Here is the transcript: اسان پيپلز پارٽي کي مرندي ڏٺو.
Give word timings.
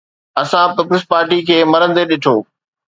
اسان 0.41 0.67
پيپلز 0.77 1.03
پارٽي 1.11 1.39
کي 1.47 1.57
مرندي 1.73 2.03
ڏٺو. 2.11 2.35